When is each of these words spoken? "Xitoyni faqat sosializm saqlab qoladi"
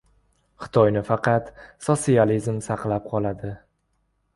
"Xitoyni 0.65 1.03
faqat 1.11 1.53
sosializm 1.91 2.61
saqlab 2.71 3.09
qoladi" 3.15 3.59